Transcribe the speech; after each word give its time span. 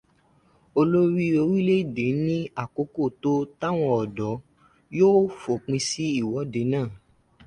Olórí 0.79 1.27
orílẹ̀-èdè 1.41 2.07
ní 2.25 2.37
àkókò 2.61 3.03
tó 3.21 3.31
táwọn 3.59 3.93
ọ̀dọ́ 4.01 4.33
yóò 4.97 5.19
fòpin 5.41 5.79
sí 5.87 6.03
ìwọ́de 6.21 6.61
náà. 6.73 6.87